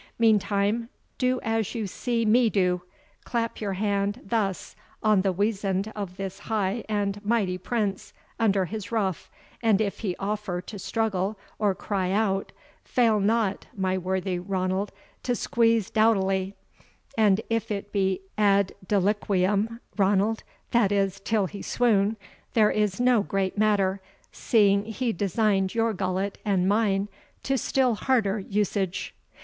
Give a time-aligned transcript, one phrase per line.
[0.17, 2.81] Meantime, do as you see me do;
[3.23, 8.91] clap your hand thus on the weasand of this high and mighty prince, under his
[8.91, 9.29] ruff,
[9.61, 12.51] and if he offer to struggle or cry out,
[12.83, 14.91] fail not, my worthy Ranald,
[15.21, 16.55] to squeeze doughtily;
[17.15, 20.41] and if it be AD DELIQUIUM, Ranald,
[20.71, 22.17] that is, till he swoon,
[22.55, 27.07] there is no great matter, seeing he designed your gullet and mine
[27.43, 29.13] to still harder usage."